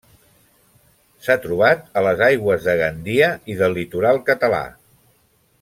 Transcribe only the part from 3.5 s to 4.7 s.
i del litoral català.